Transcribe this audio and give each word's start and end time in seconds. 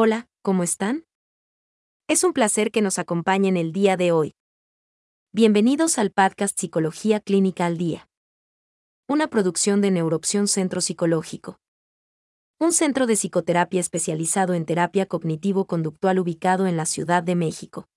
Hola, 0.00 0.28
¿cómo 0.42 0.62
están? 0.62 1.06
Es 2.06 2.22
un 2.22 2.32
placer 2.32 2.70
que 2.70 2.82
nos 2.82 3.00
acompañen 3.00 3.56
el 3.56 3.72
día 3.72 3.96
de 3.96 4.12
hoy. 4.12 4.36
Bienvenidos 5.32 5.98
al 5.98 6.12
podcast 6.12 6.56
Psicología 6.56 7.18
Clínica 7.18 7.66
al 7.66 7.78
Día. 7.78 8.08
Una 9.08 9.26
producción 9.26 9.80
de 9.80 9.90
Neuroopción 9.90 10.46
Centro 10.46 10.80
Psicológico. 10.80 11.58
Un 12.60 12.72
centro 12.72 13.08
de 13.08 13.16
psicoterapia 13.16 13.80
especializado 13.80 14.54
en 14.54 14.66
terapia 14.66 15.04
cognitivo-conductual 15.06 16.20
ubicado 16.20 16.68
en 16.68 16.76
la 16.76 16.86
Ciudad 16.86 17.24
de 17.24 17.34
México. 17.34 17.88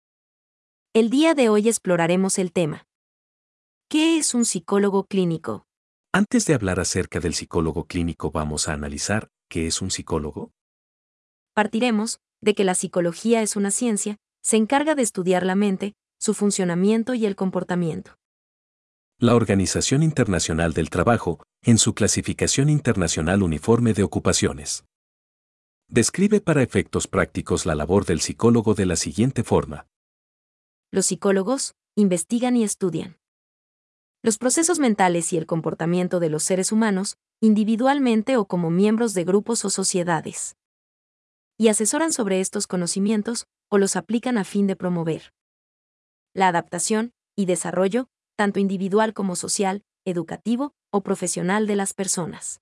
El 0.93 1.11
día 1.11 1.35
de 1.35 1.49
hoy 1.49 1.69
exploraremos 1.69 2.39
el 2.39 2.51
tema. 2.51 2.87
¿Qué 3.89 4.17
es 4.17 4.33
un 4.33 4.45
psicólogo 4.45 5.03
clínico? 5.03 5.67
Antes 6.11 6.47
de 6.47 6.55
hablar 6.55 6.79
acerca 6.79 7.19
del 7.19 7.35
psicólogo 7.35 7.85
clínico 7.85 8.31
vamos 8.31 8.69
a 8.69 8.73
analizar 8.73 9.29
qué 9.47 9.67
es 9.67 9.83
un 9.83 9.91
psicólogo. 9.91 10.51
Partiremos 11.53 12.19
de 12.41 12.55
que 12.55 12.63
la 12.63 12.75
psicología 12.75 13.41
es 13.41 13.55
una 13.55 13.71
ciencia, 13.71 14.17
se 14.41 14.55
encarga 14.57 14.95
de 14.95 15.01
estudiar 15.01 15.45
la 15.45 15.55
mente, 15.55 15.93
su 16.17 16.33
funcionamiento 16.33 17.13
y 17.13 17.25
el 17.25 17.35
comportamiento. 17.35 18.15
La 19.19 19.35
Organización 19.35 20.01
Internacional 20.01 20.73
del 20.73 20.89
Trabajo, 20.89 21.43
en 21.61 21.77
su 21.77 21.93
clasificación 21.93 22.69
internacional 22.69 23.43
uniforme 23.43 23.93
de 23.93 24.03
ocupaciones, 24.03 24.85
describe 25.89 26.39
para 26.39 26.63
efectos 26.63 27.07
prácticos 27.07 27.65
la 27.65 27.75
labor 27.75 28.05
del 28.05 28.21
psicólogo 28.21 28.73
de 28.73 28.85
la 28.85 28.95
siguiente 28.95 29.43
forma. 29.43 29.87
Los 30.89 31.07
psicólogos 31.07 31.75
investigan 31.95 32.55
y 32.55 32.63
estudian 32.63 33.17
los 34.23 34.37
procesos 34.37 34.79
mentales 34.79 35.33
y 35.33 35.37
el 35.37 35.47
comportamiento 35.47 36.19
de 36.19 36.29
los 36.29 36.43
seres 36.43 36.71
humanos, 36.71 37.17
individualmente 37.41 38.37
o 38.37 38.45
como 38.45 38.69
miembros 38.69 39.15
de 39.15 39.23
grupos 39.23 39.65
o 39.65 39.71
sociedades. 39.71 40.55
Y 41.57 41.67
asesoran 41.67 42.11
sobre 42.11 42.39
estos 42.39 42.67
conocimientos 42.67 43.45
o 43.69 43.77
los 43.77 43.95
aplican 43.95 44.37
a 44.37 44.43
fin 44.43 44.67
de 44.67 44.75
promover 44.75 45.33
la 46.33 46.47
adaptación 46.47 47.13
y 47.35 47.45
desarrollo, 47.45 48.07
tanto 48.37 48.59
individual 48.59 49.13
como 49.13 49.35
social, 49.35 49.83
educativo 50.05 50.73
o 50.91 51.01
profesional 51.01 51.67
de 51.67 51.75
las 51.75 51.93
personas. 51.93 52.61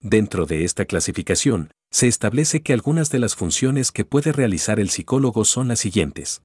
Dentro 0.00 0.46
de 0.46 0.64
esta 0.64 0.86
clasificación, 0.86 1.72
se 1.90 2.08
establece 2.08 2.62
que 2.62 2.72
algunas 2.72 3.10
de 3.10 3.18
las 3.18 3.34
funciones 3.34 3.92
que 3.92 4.04
puede 4.04 4.32
realizar 4.32 4.80
el 4.80 4.88
psicólogo 4.88 5.44
son 5.44 5.68
las 5.68 5.80
siguientes. 5.80 6.42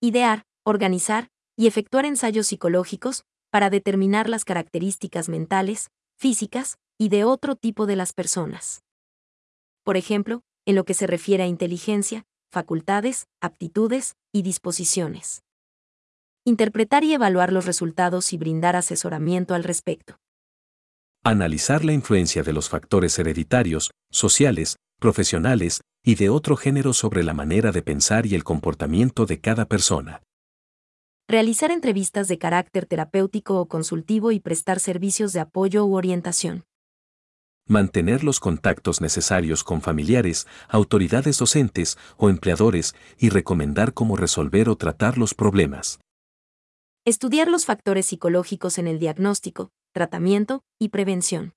Idear, 0.00 0.44
organizar 0.64 1.30
y 1.56 1.66
efectuar 1.66 2.04
ensayos 2.04 2.46
psicológicos 2.46 3.24
para 3.50 3.70
determinar 3.70 4.28
las 4.28 4.44
características 4.44 5.28
mentales, 5.28 5.90
físicas 6.16 6.76
y 6.98 7.08
de 7.08 7.24
otro 7.24 7.56
tipo 7.56 7.86
de 7.86 7.96
las 7.96 8.12
personas. 8.12 8.82
Por 9.84 9.98
ejemplo, 9.98 10.40
en 10.64 10.76
lo 10.76 10.84
que 10.84 10.94
se 10.94 11.06
refiere 11.06 11.42
a 11.42 11.46
inteligencia, 11.46 12.24
facultades, 12.50 13.26
aptitudes 13.42 14.14
y 14.32 14.40
disposiciones. 14.40 15.42
Interpretar 16.46 17.04
y 17.04 17.12
evaluar 17.12 17.52
los 17.52 17.66
resultados 17.66 18.32
y 18.32 18.38
brindar 18.38 18.76
asesoramiento 18.76 19.54
al 19.54 19.62
respecto. 19.62 20.16
Analizar 21.22 21.84
la 21.84 21.92
influencia 21.92 22.42
de 22.42 22.54
los 22.54 22.70
factores 22.70 23.18
hereditarios, 23.18 23.90
sociales, 24.10 24.76
profesionales 24.98 25.82
y 26.02 26.14
de 26.14 26.30
otro 26.30 26.56
género 26.56 26.94
sobre 26.94 27.22
la 27.22 27.34
manera 27.34 27.70
de 27.70 27.82
pensar 27.82 28.24
y 28.24 28.34
el 28.34 28.44
comportamiento 28.44 29.26
de 29.26 29.40
cada 29.40 29.66
persona. 29.66 30.22
Realizar 31.28 31.70
entrevistas 31.70 32.28
de 32.28 32.38
carácter 32.38 32.86
terapéutico 32.86 33.58
o 33.60 33.66
consultivo 33.66 34.32
y 34.32 34.40
prestar 34.40 34.80
servicios 34.80 35.32
de 35.32 35.40
apoyo 35.40 35.84
u 35.84 35.96
orientación. 35.96 36.64
Mantener 37.66 38.24
los 38.24 38.40
contactos 38.40 39.00
necesarios 39.00 39.64
con 39.64 39.80
familiares, 39.80 40.46
autoridades 40.68 41.38
docentes 41.38 41.96
o 42.18 42.28
empleadores 42.28 42.94
y 43.16 43.30
recomendar 43.30 43.94
cómo 43.94 44.16
resolver 44.16 44.68
o 44.68 44.76
tratar 44.76 45.16
los 45.16 45.32
problemas. 45.32 45.98
Estudiar 47.06 47.48
los 47.48 47.64
factores 47.64 48.04
psicológicos 48.04 48.76
en 48.76 48.86
el 48.86 48.98
diagnóstico, 48.98 49.70
tratamiento 49.92 50.62
y 50.78 50.90
prevención. 50.90 51.54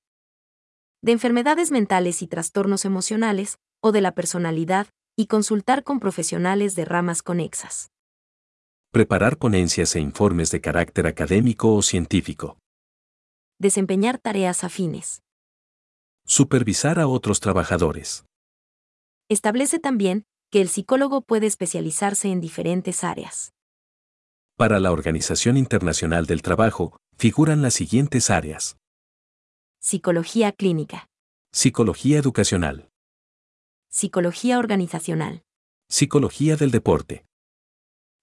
De 1.02 1.12
enfermedades 1.12 1.72
mentales 1.72 2.22
y 2.22 2.28
trastornos 2.28 2.86
emocionales, 2.86 3.58
o 3.82 3.92
de 3.92 4.00
la 4.00 4.14
personalidad, 4.14 4.88
y 5.18 5.28
consultar 5.28 5.84
con 5.84 6.00
profesionales 6.00 6.76
de 6.76 6.86
ramas 6.86 7.22
conexas. 7.22 7.92
Preparar 8.92 9.38
ponencias 9.38 9.94
e 9.98 10.00
informes 10.00 10.52
de 10.52 10.62
carácter 10.62 11.06
académico 11.06 11.76
o 11.76 11.82
científico. 11.82 12.58
Desempeñar 13.60 14.20
tareas 14.20 14.64
afines. 14.64 15.22
Supervisar 16.30 17.00
a 17.00 17.08
otros 17.08 17.40
trabajadores. 17.40 18.26
Establece 19.30 19.80
también 19.80 20.26
que 20.52 20.60
el 20.60 20.68
psicólogo 20.68 21.22
puede 21.22 21.48
especializarse 21.48 22.30
en 22.30 22.42
diferentes 22.42 23.06
áreas. 23.06 23.54
Para 24.58 24.82
la 24.82 24.92
Organización 24.92 25.56
Internacional 25.56 26.26
del 26.26 26.42
Trabajo, 26.42 26.98
figuran 27.16 27.62
las 27.62 27.76
siguientes 27.76 28.30
áreas. 28.30 28.76
Psicología 29.80 30.52
clínica. 30.52 31.08
Psicología 31.54 32.20
educacional. 32.20 32.90
Psicología 33.90 34.60
organizacional. 34.60 35.44
Psicología 35.88 36.58
del 36.58 36.72
deporte. 36.72 37.26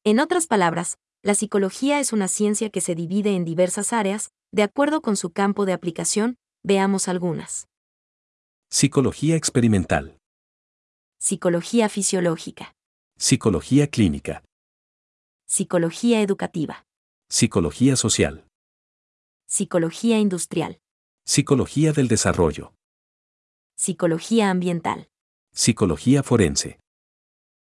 En 0.04 0.20
otras 0.20 0.46
palabras, 0.46 0.98
la 1.22 1.34
psicología 1.34 2.00
es 2.00 2.12
una 2.12 2.28
ciencia 2.28 2.68
que 2.68 2.82
se 2.82 2.94
divide 2.94 3.34
en 3.34 3.46
diversas 3.46 3.94
áreas, 3.94 4.28
de 4.52 4.62
acuerdo 4.62 5.00
con 5.00 5.16
su 5.16 5.30
campo 5.30 5.64
de 5.64 5.72
aplicación, 5.72 6.36
veamos 6.62 7.08
algunas. 7.08 7.66
Psicología 8.76 9.36
experimental. 9.36 10.18
Psicología 11.20 11.88
fisiológica. 11.88 12.74
Psicología 13.16 13.86
clínica. 13.86 14.42
Psicología 15.46 16.20
educativa. 16.22 16.84
Psicología 17.28 17.94
social. 17.94 18.48
Psicología 19.46 20.18
industrial. 20.18 20.80
Psicología 21.24 21.92
del 21.92 22.08
desarrollo. 22.08 22.74
Psicología 23.76 24.50
ambiental. 24.50 25.06
Psicología 25.52 26.24
forense. 26.24 26.80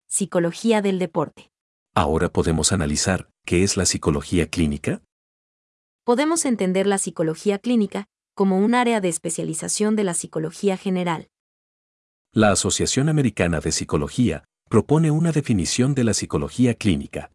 Psicología 0.06 0.82
del 0.82 1.00
deporte. 1.00 1.50
Ahora 1.96 2.28
podemos 2.28 2.70
analizar 2.70 3.28
qué 3.44 3.64
es 3.64 3.76
la 3.76 3.86
psicología 3.86 4.46
clínica. 4.48 5.02
Podemos 6.04 6.44
entender 6.44 6.86
la 6.86 6.98
psicología 6.98 7.58
clínica 7.58 8.06
como 8.34 8.58
un 8.58 8.74
área 8.74 9.00
de 9.00 9.08
especialización 9.08 9.96
de 9.96 10.04
la 10.04 10.14
psicología 10.14 10.76
general. 10.76 11.28
La 12.32 12.50
Asociación 12.50 13.08
Americana 13.08 13.60
de 13.60 13.72
Psicología 13.72 14.44
propone 14.68 15.10
una 15.10 15.32
definición 15.32 15.94
de 15.94 16.04
la 16.04 16.14
psicología 16.14 16.74
clínica. 16.74 17.30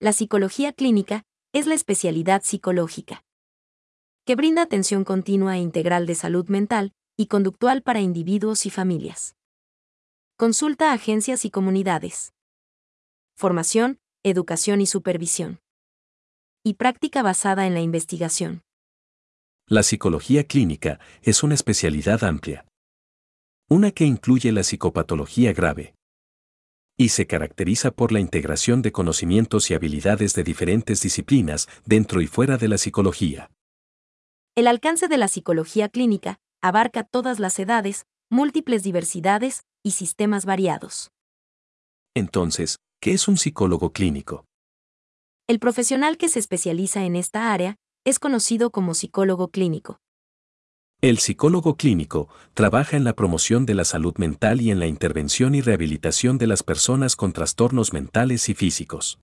La 0.00 0.12
psicología 0.12 0.72
clínica 0.72 1.22
es 1.52 1.66
la 1.66 1.74
especialidad 1.74 2.42
psicológica 2.42 3.22
que 4.26 4.34
brinda 4.34 4.62
atención 4.62 5.04
continua 5.04 5.56
e 5.56 5.60
integral 5.60 6.04
de 6.04 6.16
salud 6.16 6.48
mental 6.48 6.92
y 7.16 7.28
conductual 7.28 7.82
para 7.82 8.00
individuos 8.00 8.66
y 8.66 8.70
familias. 8.70 9.36
Consulta 10.36 10.90
a 10.90 10.94
agencias 10.94 11.44
y 11.44 11.50
comunidades. 11.50 12.34
Formación, 13.36 14.00
educación 14.24 14.80
y 14.80 14.86
supervisión. 14.86 15.60
Y 16.64 16.74
práctica 16.74 17.22
basada 17.22 17.68
en 17.68 17.74
la 17.74 17.80
investigación. 17.80 18.62
La 19.68 19.82
psicología 19.82 20.44
clínica 20.44 21.00
es 21.22 21.42
una 21.42 21.56
especialidad 21.56 22.22
amplia. 22.22 22.64
Una 23.68 23.90
que 23.90 24.04
incluye 24.04 24.52
la 24.52 24.62
psicopatología 24.62 25.52
grave. 25.52 25.96
Y 26.96 27.08
se 27.08 27.26
caracteriza 27.26 27.90
por 27.90 28.12
la 28.12 28.20
integración 28.20 28.80
de 28.80 28.92
conocimientos 28.92 29.68
y 29.68 29.74
habilidades 29.74 30.34
de 30.34 30.44
diferentes 30.44 31.02
disciplinas 31.02 31.68
dentro 31.84 32.20
y 32.20 32.28
fuera 32.28 32.58
de 32.58 32.68
la 32.68 32.78
psicología. 32.78 33.50
El 34.54 34.68
alcance 34.68 35.08
de 35.08 35.18
la 35.18 35.26
psicología 35.26 35.88
clínica 35.88 36.38
abarca 36.62 37.02
todas 37.02 37.40
las 37.40 37.58
edades, 37.58 38.06
múltiples 38.30 38.84
diversidades 38.84 39.64
y 39.82 39.90
sistemas 39.90 40.46
variados. 40.46 41.10
Entonces, 42.14 42.78
¿qué 43.00 43.14
es 43.14 43.26
un 43.26 43.36
psicólogo 43.36 43.92
clínico? 43.92 44.44
El 45.48 45.58
profesional 45.58 46.18
que 46.18 46.28
se 46.28 46.38
especializa 46.38 47.04
en 47.04 47.16
esta 47.16 47.52
área 47.52 47.76
es 48.06 48.20
conocido 48.20 48.70
como 48.70 48.94
psicólogo 48.94 49.48
clínico. 49.48 49.98
El 51.02 51.18
psicólogo 51.18 51.76
clínico 51.76 52.28
trabaja 52.54 52.96
en 52.96 53.02
la 53.02 53.14
promoción 53.14 53.66
de 53.66 53.74
la 53.74 53.84
salud 53.84 54.14
mental 54.16 54.60
y 54.60 54.70
en 54.70 54.78
la 54.78 54.86
intervención 54.86 55.56
y 55.56 55.60
rehabilitación 55.60 56.38
de 56.38 56.46
las 56.46 56.62
personas 56.62 57.16
con 57.16 57.32
trastornos 57.32 57.92
mentales 57.92 58.48
y 58.48 58.54
físicos. 58.54 59.18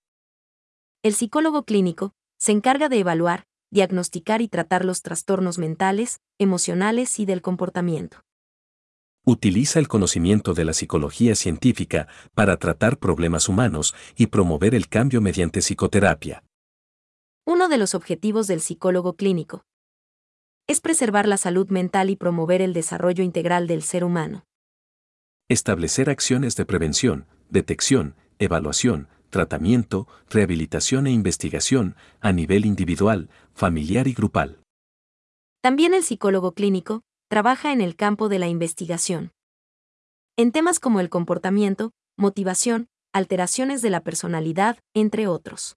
El 1.01 1.13
psicólogo 1.13 1.63
clínico 1.63 2.11
se 2.37 2.51
encarga 2.51 2.89
de 2.89 2.99
evaluar, 2.99 3.45
diagnosticar 3.71 4.41
y 4.41 4.49
tratar 4.49 4.83
los 4.83 5.01
trastornos 5.01 5.57
mentales, 5.59 6.19
emocionales 6.37 7.19
y 7.19 7.25
del 7.25 7.41
comportamiento. 7.41 8.17
Utiliza 9.25 9.79
el 9.79 9.87
conocimiento 9.87 10.53
de 10.53 10.65
la 10.65 10.73
psicología 10.73 11.35
científica 11.35 12.09
para 12.35 12.57
tratar 12.57 12.97
problemas 12.97 13.47
humanos 13.47 13.95
y 14.17 14.27
promover 14.27 14.75
el 14.75 14.89
cambio 14.89 15.21
mediante 15.21 15.61
psicoterapia. 15.61 16.43
Uno 17.45 17.67
de 17.67 17.77
los 17.77 17.93
objetivos 17.93 18.47
del 18.47 18.61
psicólogo 18.61 19.15
clínico 19.15 19.65
es 20.65 20.79
preservar 20.79 21.27
la 21.27 21.35
salud 21.35 21.67
mental 21.69 22.09
y 22.09 22.15
promover 22.15 22.61
el 22.61 22.71
desarrollo 22.71 23.21
integral 23.21 23.67
del 23.67 23.81
ser 23.81 24.05
humano. 24.05 24.45
Establecer 25.49 26.09
acciones 26.09 26.55
de 26.55 26.65
prevención, 26.65 27.27
detección, 27.49 28.15
evaluación, 28.39 29.09
tratamiento, 29.29 30.07
rehabilitación 30.29 31.05
e 31.05 31.11
investigación 31.11 31.97
a 32.21 32.31
nivel 32.31 32.65
individual, 32.65 33.29
familiar 33.53 34.07
y 34.07 34.13
grupal. 34.13 34.61
También 35.61 35.93
el 35.93 36.03
psicólogo 36.03 36.53
clínico 36.53 37.01
trabaja 37.27 37.73
en 37.73 37.81
el 37.81 37.97
campo 37.97 38.29
de 38.29 38.39
la 38.39 38.47
investigación. 38.47 39.31
En 40.37 40.53
temas 40.53 40.79
como 40.79 41.01
el 41.01 41.09
comportamiento, 41.09 41.91
motivación, 42.15 42.87
alteraciones 43.11 43.81
de 43.81 43.89
la 43.89 44.01
personalidad, 44.01 44.77
entre 44.93 45.27
otros. 45.27 45.75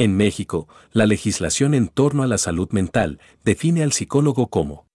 En 0.00 0.16
México, 0.16 0.66
la 0.92 1.04
legislación 1.04 1.74
en 1.74 1.88
torno 1.88 2.22
a 2.22 2.26
la 2.26 2.38
salud 2.38 2.70
mental 2.70 3.20
define 3.44 3.82
al 3.82 3.92
psicólogo 3.92 4.48
como 4.48 4.86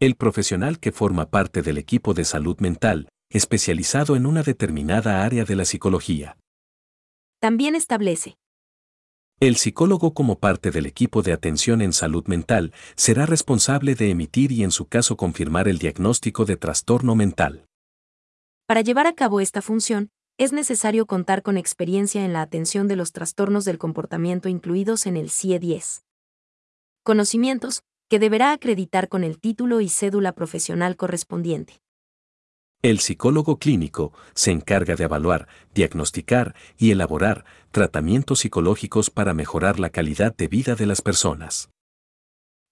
el 0.00 0.16
profesional 0.16 0.80
que 0.80 0.90
forma 0.90 1.30
parte 1.30 1.62
del 1.62 1.78
equipo 1.78 2.12
de 2.12 2.24
salud 2.24 2.58
mental, 2.58 3.08
especializado 3.30 4.16
en 4.16 4.26
una 4.26 4.42
determinada 4.42 5.24
área 5.24 5.44
de 5.44 5.54
la 5.54 5.64
psicología. 5.64 6.36
También 7.40 7.76
establece. 7.76 8.34
El 9.38 9.54
psicólogo 9.54 10.12
como 10.12 10.40
parte 10.40 10.72
del 10.72 10.86
equipo 10.86 11.22
de 11.22 11.32
atención 11.32 11.80
en 11.80 11.92
salud 11.92 12.26
mental 12.26 12.72
será 12.96 13.26
responsable 13.26 13.94
de 13.94 14.10
emitir 14.10 14.50
y 14.50 14.64
en 14.64 14.72
su 14.72 14.88
caso 14.88 15.16
confirmar 15.16 15.68
el 15.68 15.78
diagnóstico 15.78 16.44
de 16.46 16.56
trastorno 16.56 17.14
mental. 17.14 17.64
Para 18.66 18.80
llevar 18.80 19.06
a 19.06 19.14
cabo 19.14 19.40
esta 19.40 19.62
función, 19.62 20.10
es 20.40 20.54
necesario 20.54 21.04
contar 21.04 21.42
con 21.42 21.58
experiencia 21.58 22.24
en 22.24 22.32
la 22.32 22.40
atención 22.40 22.88
de 22.88 22.96
los 22.96 23.12
trastornos 23.12 23.66
del 23.66 23.76
comportamiento 23.76 24.48
incluidos 24.48 25.04
en 25.04 25.18
el 25.18 25.28
CIE 25.28 25.58
10. 25.58 26.02
Conocimientos, 27.02 27.82
que 28.08 28.18
deberá 28.18 28.52
acreditar 28.52 29.10
con 29.10 29.22
el 29.22 29.38
título 29.38 29.82
y 29.82 29.90
cédula 29.90 30.32
profesional 30.32 30.96
correspondiente. 30.96 31.82
El 32.80 33.00
psicólogo 33.00 33.58
clínico 33.58 34.14
se 34.34 34.50
encarga 34.50 34.96
de 34.96 35.04
evaluar, 35.04 35.46
diagnosticar 35.74 36.54
y 36.78 36.90
elaborar 36.90 37.44
tratamientos 37.70 38.38
psicológicos 38.38 39.10
para 39.10 39.34
mejorar 39.34 39.78
la 39.78 39.90
calidad 39.90 40.34
de 40.34 40.48
vida 40.48 40.74
de 40.74 40.86
las 40.86 41.02
personas. 41.02 41.68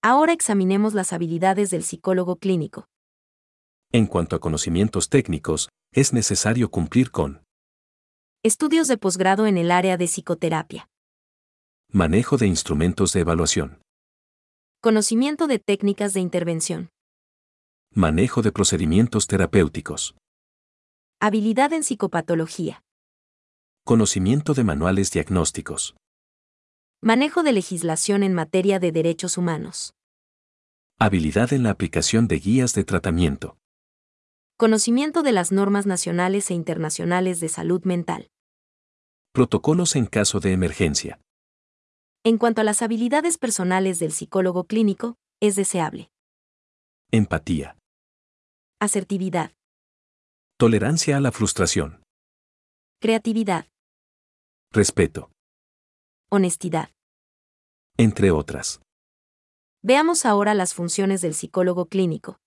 Ahora 0.03 0.33
examinemos 0.33 0.95
las 0.95 1.13
habilidades 1.13 1.69
del 1.69 1.83
psicólogo 1.83 2.37
clínico. 2.37 2.87
En 3.93 4.07
cuanto 4.07 4.37
a 4.37 4.41
conocimientos 4.41 5.11
técnicos, 5.11 5.69
es 5.93 6.15
necesario 6.15 6.71
cumplir 6.71 7.11
con 7.11 7.43
estudios 8.45 8.87
de 8.87 8.97
posgrado 8.99 9.47
en 9.47 9.59
el 9.59 9.73
área 9.73 9.97
de 9.97 10.07
psicoterapia, 10.07 10.89
manejo 11.91 12.37
de 12.37 12.47
instrumentos 12.47 13.13
de 13.13 13.21
evaluación, 13.21 13.83
conocimiento 14.81 15.49
de 15.49 15.59
técnicas 15.59 16.15
de 16.15 16.21
intervención, 16.21 16.89
manejo 17.93 18.43
de 18.43 18.53
procedimientos 18.53 19.27
terapéuticos, 19.27 20.15
habilidad 21.21 21.73
en 21.73 21.83
psicopatología, 21.83 22.81
conocimiento 23.85 24.55
de 24.55 24.63
manuales 24.63 25.11
diagnósticos, 25.11 25.97
manejo 27.03 27.43
de 27.43 27.53
legislación 27.53 28.23
en 28.23 28.35
materia 28.35 28.79
de 28.79 28.93
derechos 28.93 29.37
humanos, 29.37 29.95
habilidad 30.97 31.53
en 31.53 31.65
la 31.65 31.71
aplicación 31.71 32.29
de 32.29 32.39
guías 32.39 32.73
de 32.75 32.85
tratamiento, 32.85 33.57
conocimiento 34.59 35.23
de 35.23 35.31
las 35.31 35.53
normas 35.53 35.87
nacionales 35.87 36.51
e 36.51 36.55
internacionales 36.55 37.39
de 37.39 37.49
salud 37.49 37.85
mental, 37.85 38.29
protocolos 39.33 39.95
en 39.95 40.07
caso 40.07 40.41
de 40.41 40.53
emergencia. 40.53 41.21
En 42.25 42.39
cuanto 42.39 42.61
a 42.63 42.65
las 42.65 42.83
habilidades 42.83 43.39
personales 43.39 44.01
del 44.01 44.11
psicólogo 44.11 44.65
clínico, 44.65 45.15
es 45.41 45.55
deseable. 45.55 46.11
Empatía. 47.13 47.77
Asertividad. 48.81 49.53
Tolerancia 50.59 51.19
a 51.19 51.21
la 51.21 51.31
frustración. 51.31 52.03
Creatividad. 53.01 53.69
Respeto. 54.73 55.31
Honestidad. 56.31 56.91
Entre 57.97 58.33
otras. 58.33 58.81
Veamos 59.85 60.27
ahora 60.27 60.55
las 60.55 60.75
funciones 60.75 61.21
del 61.21 61.35
psicólogo 61.35 61.87
clínico. 61.87 62.41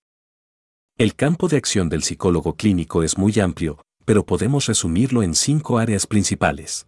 El 0.98 1.16
campo 1.16 1.48
de 1.48 1.56
acción 1.56 1.88
del 1.88 2.02
psicólogo 2.02 2.54
clínico 2.54 3.02
es 3.02 3.16
muy 3.16 3.38
amplio, 3.40 3.82
pero 4.04 4.26
podemos 4.26 4.66
resumirlo 4.66 5.22
en 5.22 5.34
cinco 5.34 5.78
áreas 5.78 6.06
principales. 6.06 6.86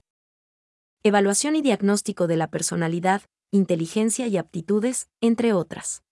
Evaluación 1.02 1.56
y 1.56 1.62
diagnóstico 1.62 2.26
de 2.26 2.36
la 2.36 2.48
personalidad, 2.48 3.22
inteligencia 3.50 4.26
y 4.26 4.36
aptitudes, 4.36 5.08
entre 5.22 5.52
otras. 5.52 6.02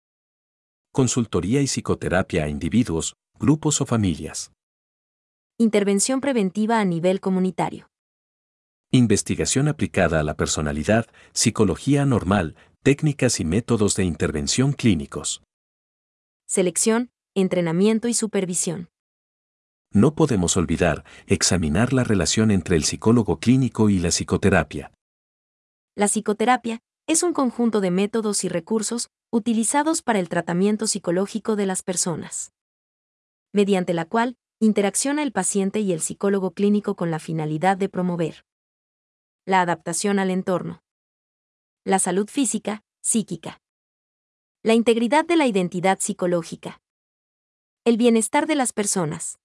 Consultoría 0.90 1.60
y 1.60 1.66
psicoterapia 1.66 2.44
a 2.44 2.48
individuos, 2.48 3.14
grupos 3.38 3.80
o 3.80 3.86
familias. 3.86 4.52
Intervención 5.58 6.20
preventiva 6.20 6.80
a 6.80 6.84
nivel 6.84 7.20
comunitario. 7.20 7.88
Investigación 8.90 9.68
aplicada 9.68 10.20
a 10.20 10.22
la 10.22 10.34
personalidad, 10.34 11.06
psicología 11.32 12.04
normal, 12.06 12.56
técnicas 12.82 13.38
y 13.38 13.44
métodos 13.44 13.96
de 13.96 14.04
intervención 14.04 14.72
clínicos. 14.72 15.42
Selección, 16.46 17.11
entrenamiento 17.34 18.08
y 18.08 18.14
supervisión. 18.14 18.88
No 19.93 20.14
podemos 20.14 20.56
olvidar 20.56 21.05
examinar 21.26 21.93
la 21.93 22.05
relación 22.05 22.50
entre 22.50 22.76
el 22.76 22.84
psicólogo 22.84 23.38
clínico 23.38 23.90
y 23.90 23.99
la 23.99 24.08
psicoterapia. 24.08 24.93
La 25.94 26.08
psicoterapia 26.08 26.81
es 27.06 27.23
un 27.23 27.32
conjunto 27.32 27.81
de 27.81 27.90
métodos 27.90 28.44
y 28.44 28.49
recursos 28.49 29.08
utilizados 29.31 30.02
para 30.02 30.19
el 30.19 30.29
tratamiento 30.29 30.87
psicológico 30.87 31.56
de 31.56 31.67
las 31.67 31.82
personas, 31.82 32.52
mediante 33.52 33.93
la 33.93 34.05
cual 34.05 34.37
interacciona 34.61 35.23
el 35.23 35.32
paciente 35.32 35.81
y 35.81 35.93
el 35.93 36.00
psicólogo 36.00 36.52
clínico 36.52 36.94
con 36.94 37.11
la 37.11 37.19
finalidad 37.19 37.76
de 37.76 37.88
promover 37.88 38.44
la 39.44 39.61
adaptación 39.61 40.19
al 40.19 40.31
entorno, 40.31 40.82
la 41.84 41.99
salud 41.99 42.29
física, 42.29 42.84
psíquica, 43.02 43.61
la 44.62 44.75
integridad 44.75 45.25
de 45.25 45.37
la 45.37 45.46
identidad 45.46 45.99
psicológica, 45.99 46.81
el 47.84 47.96
bienestar 47.96 48.46
de 48.46 48.55
las 48.55 48.73
personas 48.73 49.40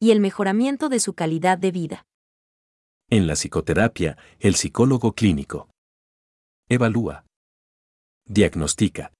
y 0.00 0.12
el 0.12 0.20
mejoramiento 0.20 0.88
de 0.88 1.00
su 1.00 1.14
calidad 1.14 1.58
de 1.58 1.72
vida. 1.72 2.06
En 3.10 3.26
la 3.26 3.34
psicoterapia, 3.34 4.16
el 4.38 4.54
psicólogo 4.54 5.12
clínico 5.12 5.68
evalúa, 6.68 7.24
diagnostica 8.26 9.12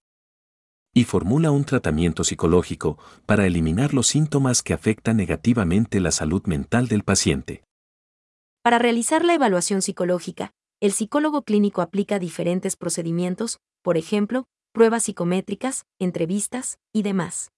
y 0.95 1.05
formula 1.05 1.51
un 1.51 1.65
tratamiento 1.65 2.23
psicológico 2.23 2.97
para 3.27 3.45
eliminar 3.45 3.93
los 3.93 4.07
síntomas 4.07 4.63
que 4.63 4.73
afectan 4.73 5.17
negativamente 5.17 5.99
la 5.99 6.13
salud 6.13 6.43
mental 6.47 6.87
del 6.87 7.03
paciente. 7.03 7.65
Para 8.63 8.79
realizar 8.79 9.25
la 9.25 9.35
evaluación 9.35 9.83
psicológica, 9.83 10.53
el 10.81 10.93
psicólogo 10.93 11.43
clínico 11.43 11.83
aplica 11.83 12.21
diferentes 12.21 12.77
procedimientos, 12.77 13.59
por 13.83 13.97
ejemplo, 13.97 14.45
pruebas 14.73 15.05
psicométricas, 15.05 15.87
entrevistas 15.99 16.79
y 16.93 17.03
demás. 17.03 17.51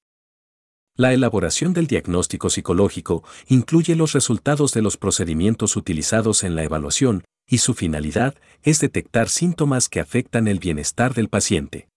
La 0.96 1.12
elaboración 1.12 1.72
del 1.72 1.88
diagnóstico 1.88 2.50
psicológico 2.50 3.24
incluye 3.48 3.96
los 3.96 4.12
resultados 4.12 4.72
de 4.72 4.80
los 4.80 4.96
procedimientos 4.96 5.74
utilizados 5.74 6.44
en 6.44 6.54
la 6.54 6.62
evaluación 6.62 7.24
y 7.48 7.58
su 7.58 7.74
finalidad 7.74 8.36
es 8.62 8.78
detectar 8.78 9.28
síntomas 9.28 9.88
que 9.88 9.98
afectan 9.98 10.46
el 10.46 10.60
bienestar 10.60 11.12
del 11.12 11.28
paciente. 11.28 11.88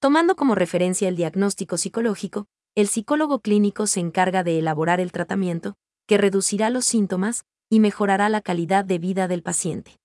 Tomando 0.00 0.36
como 0.36 0.54
referencia 0.54 1.08
el 1.08 1.16
diagnóstico 1.16 1.78
psicológico, 1.78 2.44
el 2.74 2.88
psicólogo 2.88 3.40
clínico 3.40 3.86
se 3.86 4.00
encarga 4.00 4.44
de 4.44 4.58
elaborar 4.58 5.00
el 5.00 5.10
tratamiento, 5.10 5.74
que 6.06 6.18
reducirá 6.18 6.68
los 6.68 6.84
síntomas 6.84 7.46
y 7.70 7.80
mejorará 7.80 8.28
la 8.28 8.42
calidad 8.42 8.84
de 8.84 8.98
vida 8.98 9.28
del 9.28 9.42
paciente. 9.42 9.96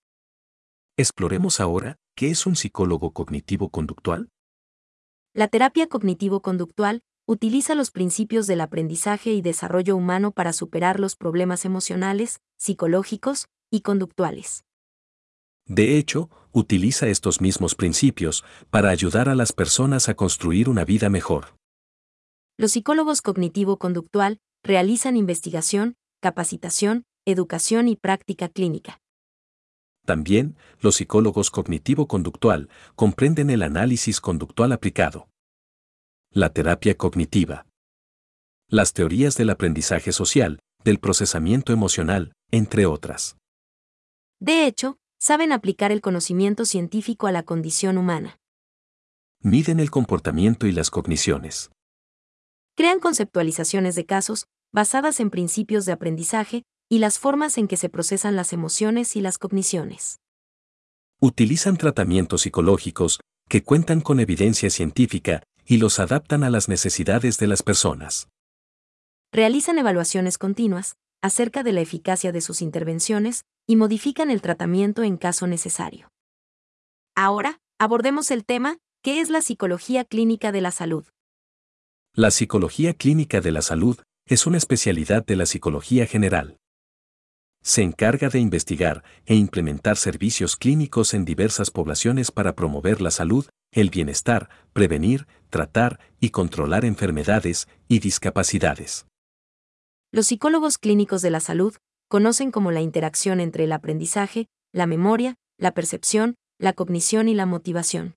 Exploremos 0.96 1.60
ahora 1.60 1.98
qué 2.16 2.30
es 2.30 2.46
un 2.46 2.56
psicólogo 2.56 3.12
cognitivo-conductual. 3.12 4.30
La 5.34 5.50
terapia 5.50 5.88
cognitivo-conductual 5.88 7.02
utiliza 7.30 7.76
los 7.76 7.92
principios 7.92 8.48
del 8.48 8.60
aprendizaje 8.60 9.34
y 9.34 9.44
desarrollo 9.44 9.96
humano 9.96 10.32
para 10.32 10.52
superar 10.52 11.00
los 11.00 11.16
problemas 11.16 11.64
emocionales, 11.64 12.40
psicológicos 12.58 13.46
y 13.70 13.82
conductuales. 13.82 14.64
De 15.68 16.00
hecho, 16.00 16.32
utiliza 16.52 17.06
estos 17.06 17.40
mismos 17.40 17.76
principios 17.76 18.44
para 18.72 18.90
ayudar 18.90 19.30
a 19.30 19.36
las 19.36 19.54
personas 19.54 20.10
a 20.10 20.16
construir 20.16 20.70
una 20.70 20.86
vida 20.86 21.10
mejor. 21.10 21.56
Los 22.58 22.72
psicólogos 22.72 23.22
cognitivo-conductual 23.22 24.40
realizan 24.64 25.16
investigación, 25.16 25.98
capacitación, 26.22 27.04
educación 27.26 27.90
y 27.90 27.96
práctica 27.96 28.50
clínica. 28.50 29.02
También, 30.04 30.56
los 30.80 30.96
psicólogos 30.96 31.52
cognitivo-conductual 31.52 32.70
comprenden 32.96 33.52
el 33.52 33.62
análisis 33.62 34.20
conductual 34.20 34.72
aplicado 34.72 35.30
la 36.32 36.50
terapia 36.50 36.96
cognitiva, 36.96 37.66
las 38.68 38.94
teorías 38.94 39.36
del 39.36 39.50
aprendizaje 39.50 40.12
social, 40.12 40.60
del 40.84 41.00
procesamiento 41.00 41.74
emocional, 41.74 42.34
entre 42.52 42.86
otras. 42.86 43.36
De 44.40 44.68
hecho, 44.68 44.98
saben 45.20 45.52
aplicar 45.52 45.92
el 45.92 46.02
conocimiento 46.02 46.66
científico 46.66 47.26
a 47.26 47.32
la 47.32 47.44
condición 47.44 47.98
humana. 47.98 48.38
Miden 49.42 49.80
el 49.80 49.90
comportamiento 49.90 50.68
y 50.68 50.72
las 50.72 50.92
cogniciones. 50.92 51.72
Crean 52.76 53.00
conceptualizaciones 53.00 53.96
de 53.96 54.06
casos, 54.06 54.46
basadas 54.72 55.20
en 55.20 55.32
principios 55.32 55.86
de 55.86 55.94
aprendizaje, 55.94 56.64
y 56.90 57.00
las 57.00 57.18
formas 57.20 57.58
en 57.58 57.68
que 57.68 57.78
se 57.78 57.90
procesan 57.90 58.36
las 58.36 58.54
emociones 58.54 59.16
y 59.16 59.22
las 59.22 59.38
cogniciones. 59.38 60.20
Utilizan 61.20 61.78
tratamientos 61.78 62.44
psicológicos 62.44 63.20
que 63.50 63.64
cuentan 63.64 64.00
con 64.00 64.20
evidencia 64.20 64.70
científica 64.70 65.42
y 65.70 65.78
los 65.78 66.00
adaptan 66.00 66.44
a 66.44 66.50
las 66.50 66.68
necesidades 66.68 67.38
de 67.38 67.46
las 67.46 67.62
personas. 67.62 68.28
Realizan 69.32 69.78
evaluaciones 69.78 70.40
continuas 70.40 70.96
acerca 71.22 71.62
de 71.62 71.74
la 71.74 71.82
eficacia 71.82 72.32
de 72.32 72.42
sus 72.42 72.64
intervenciones 72.64 73.44
y 73.68 73.76
modifican 73.76 74.32
el 74.32 74.42
tratamiento 74.42 75.04
en 75.04 75.18
caso 75.18 75.46
necesario. 75.46 76.10
Ahora, 77.16 77.60
abordemos 77.78 78.32
el 78.32 78.46
tema, 78.46 78.78
¿qué 79.04 79.22
es 79.22 79.30
la 79.30 79.42
psicología 79.42 80.06
clínica 80.06 80.52
de 80.52 80.62
la 80.62 80.72
salud? 80.72 81.06
La 82.16 82.32
psicología 82.32 82.96
clínica 82.96 83.40
de 83.40 83.52
la 83.52 83.62
salud 83.62 84.00
es 84.26 84.48
una 84.48 84.58
especialidad 84.58 85.24
de 85.24 85.36
la 85.36 85.46
psicología 85.46 86.08
general. 86.08 86.58
Se 87.62 87.84
encarga 87.84 88.30
de 88.30 88.40
investigar 88.40 89.04
e 89.28 89.36
implementar 89.36 89.98
servicios 89.98 90.56
clínicos 90.56 91.14
en 91.14 91.26
diversas 91.26 91.70
poblaciones 91.70 92.32
para 92.32 92.56
promover 92.56 93.02
la 93.02 93.12
salud, 93.12 93.46
el 93.72 93.90
bienestar, 93.90 94.50
prevenir, 94.74 95.28
tratar 95.50 96.00
y 96.20 96.30
controlar 96.30 96.86
enfermedades 96.86 97.68
y 97.88 98.00
discapacidades. 98.00 99.06
Los 100.12 100.28
psicólogos 100.28 100.78
clínicos 100.78 101.22
de 101.22 101.30
la 101.30 101.40
salud 101.40 101.76
conocen 102.08 102.52
como 102.52 102.72
la 102.72 102.82
interacción 102.82 103.40
entre 103.40 103.66
el 103.66 103.72
aprendizaje, 103.72 104.48
la 104.74 104.88
memoria, 104.88 105.36
la 105.58 105.74
percepción, 105.74 106.36
la 106.60 106.74
cognición 106.74 107.30
y 107.30 107.36
la 107.36 107.46
motivación. 107.46 108.16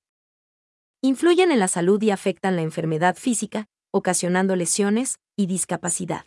Influyen 1.03 1.51
en 1.53 1.59
la 1.59 1.69
salud 1.69 2.01
y 2.03 2.11
afectan 2.11 2.57
la 2.57 2.63
enfermedad 2.63 3.17
física, 3.17 3.67
ocasionando 3.93 4.57
lesiones 4.57 5.17
y 5.37 5.47
discapacidad. 5.47 6.27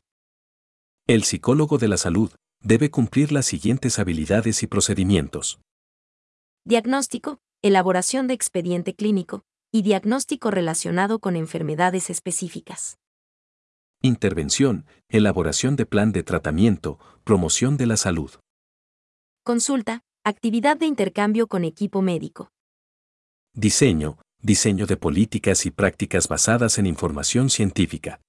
El 1.07 1.23
psicólogo 1.23 1.77
de 1.77 1.87
la 1.87 1.97
salud 1.97 2.31
debe 2.63 2.91
cumplir 2.91 3.31
las 3.31 3.45
siguientes 3.45 3.99
habilidades 3.99 4.63
y 4.63 4.67
procedimientos. 4.67 5.59
Diagnóstico, 6.65 7.39
elaboración 7.65 8.27
de 8.27 8.35
expediente 8.35 8.93
clínico 8.93 9.43
y 9.71 9.81
diagnóstico 9.81 10.51
relacionado 10.51 11.17
con 11.17 11.35
enfermedades 11.35 12.11
específicas. 12.11 12.99
Intervención, 14.03 14.85
elaboración 15.09 15.75
de 15.75 15.87
plan 15.87 16.11
de 16.11 16.21
tratamiento, 16.21 16.99
promoción 17.23 17.75
de 17.75 17.87
la 17.87 17.97
salud. 17.97 18.29
Consulta, 19.43 20.03
actividad 20.23 20.77
de 20.77 20.85
intercambio 20.85 21.47
con 21.47 21.63
equipo 21.63 22.03
médico. 22.03 22.51
Diseño, 23.55 24.19
diseño 24.43 24.85
de 24.85 24.97
políticas 24.97 25.65
y 25.65 25.71
prácticas 25.71 26.27
basadas 26.27 26.77
en 26.77 26.85
información 26.85 27.49
científica. 27.49 28.21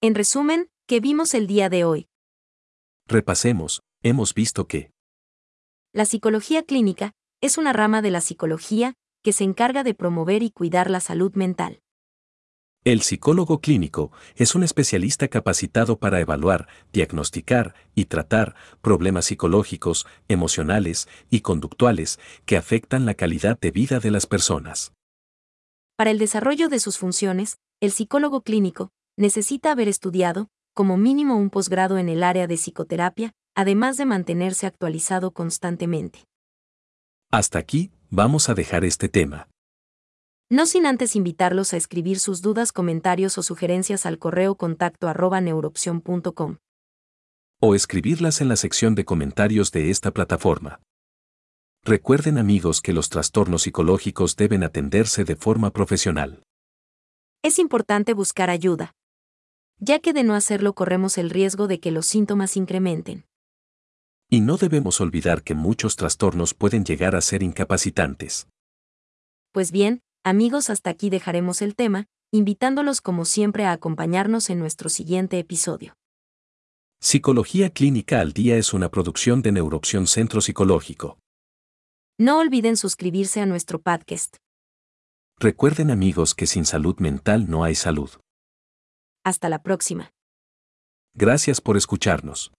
En 0.00 0.16
resumen, 0.16 0.68
¿qué 0.88 0.98
vimos 0.98 1.34
el 1.34 1.46
día 1.46 1.68
de 1.68 1.84
hoy? 1.84 2.08
Repasemos, 3.06 3.82
hemos 4.02 4.34
visto 4.34 4.66
que 4.66 4.90
La 5.92 6.06
psicología 6.06 6.64
clínica 6.64 7.12
es 7.42 7.58
una 7.58 7.72
rama 7.72 8.02
de 8.02 8.12
la 8.12 8.20
psicología 8.20 8.94
que 9.22 9.32
se 9.32 9.42
encarga 9.42 9.82
de 9.82 9.94
promover 9.94 10.44
y 10.44 10.50
cuidar 10.50 10.88
la 10.88 11.00
salud 11.00 11.34
mental. 11.34 11.80
el 12.84 13.02
psicólogo 13.02 13.60
clínico 13.60 14.10
es 14.34 14.56
un 14.56 14.64
especialista 14.64 15.28
capacitado 15.28 15.98
para 15.98 16.18
evaluar, 16.20 16.66
diagnosticar 16.92 17.74
y 17.94 18.06
tratar 18.06 18.56
problemas 18.80 19.26
psicológicos, 19.26 20.06
emocionales 20.26 21.08
y 21.30 21.42
conductuales 21.42 22.18
que 22.44 22.56
afectan 22.56 23.06
la 23.06 23.14
calidad 23.14 23.58
de 23.60 23.70
vida 23.70 24.00
de 24.00 24.10
las 24.10 24.26
personas. 24.26 24.92
Para 25.96 26.10
el 26.10 26.18
desarrollo 26.18 26.68
de 26.68 26.80
sus 26.80 26.98
funciones, 26.98 27.58
el 27.80 27.92
psicólogo 27.92 28.42
clínico 28.42 28.90
necesita 29.16 29.70
haber 29.70 29.88
estudiado, 29.88 30.48
como 30.74 30.96
mínimo 30.96 31.36
un 31.36 31.50
posgrado 31.50 31.98
en 31.98 32.08
el 32.08 32.24
área 32.24 32.48
de 32.48 32.56
psicoterapia, 32.56 33.32
además 33.54 33.96
de 33.96 34.06
mantenerse 34.06 34.66
actualizado 34.66 35.32
constantemente. 35.32 36.24
Hasta 37.34 37.58
aquí, 37.58 37.90
vamos 38.10 38.50
a 38.50 38.54
dejar 38.54 38.84
este 38.84 39.08
tema. 39.08 39.48
No 40.50 40.66
sin 40.66 40.84
antes 40.84 41.16
invitarlos 41.16 41.72
a 41.72 41.78
escribir 41.78 42.18
sus 42.18 42.42
dudas, 42.42 42.72
comentarios 42.72 43.38
o 43.38 43.42
sugerencias 43.42 44.04
al 44.04 44.18
correo 44.18 44.54
contacto 44.56 45.08
arroba 45.08 45.40
neuroopción.com. 45.40 46.58
O 47.58 47.74
escribirlas 47.74 48.42
en 48.42 48.48
la 48.48 48.56
sección 48.56 48.94
de 48.94 49.06
comentarios 49.06 49.72
de 49.72 49.88
esta 49.88 50.10
plataforma. 50.10 50.82
Recuerden 51.84 52.36
amigos 52.36 52.82
que 52.82 52.92
los 52.92 53.08
trastornos 53.08 53.62
psicológicos 53.62 54.36
deben 54.36 54.62
atenderse 54.62 55.24
de 55.24 55.34
forma 55.34 55.70
profesional. 55.70 56.42
Es 57.42 57.58
importante 57.58 58.12
buscar 58.12 58.50
ayuda, 58.50 58.92
ya 59.78 60.00
que 60.00 60.12
de 60.12 60.22
no 60.22 60.34
hacerlo 60.34 60.74
corremos 60.74 61.16
el 61.16 61.30
riesgo 61.30 61.66
de 61.66 61.80
que 61.80 61.92
los 61.92 62.04
síntomas 62.04 62.58
incrementen. 62.58 63.24
Y 64.32 64.40
no 64.40 64.56
debemos 64.56 65.02
olvidar 65.02 65.42
que 65.42 65.54
muchos 65.54 65.96
trastornos 65.96 66.54
pueden 66.54 66.86
llegar 66.86 67.14
a 67.14 67.20
ser 67.20 67.42
incapacitantes. 67.42 68.48
Pues 69.52 69.72
bien, 69.72 70.00
amigos, 70.24 70.70
hasta 70.70 70.88
aquí 70.88 71.10
dejaremos 71.10 71.60
el 71.60 71.74
tema, 71.76 72.06
invitándolos 72.32 73.02
como 73.02 73.26
siempre 73.26 73.66
a 73.66 73.72
acompañarnos 73.72 74.48
en 74.48 74.58
nuestro 74.58 74.88
siguiente 74.88 75.38
episodio. 75.38 75.92
Psicología 76.98 77.68
Clínica 77.68 78.20
al 78.20 78.32
Día 78.32 78.56
es 78.56 78.72
una 78.72 78.88
producción 78.88 79.42
de 79.42 79.52
Neuroopción 79.52 80.06
Centro 80.06 80.40
Psicológico. 80.40 81.18
No 82.18 82.38
olviden 82.38 82.78
suscribirse 82.78 83.42
a 83.42 83.44
nuestro 83.44 83.82
podcast. 83.82 84.36
Recuerden 85.38 85.90
amigos 85.90 86.34
que 86.34 86.46
sin 86.46 86.64
salud 86.64 86.98
mental 87.00 87.50
no 87.50 87.64
hay 87.64 87.74
salud. 87.74 88.08
Hasta 89.24 89.50
la 89.50 89.62
próxima. 89.62 90.10
Gracias 91.12 91.60
por 91.60 91.76
escucharnos. 91.76 92.50